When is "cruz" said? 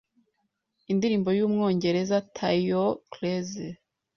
3.11-3.49